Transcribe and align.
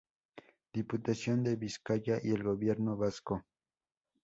Diputación 0.73 1.43
de 1.43 1.57
Vizcaya 1.57 2.17
y 2.23 2.31
el 2.31 2.41
Gobierno 2.41 2.97
Vasco. 2.97 3.45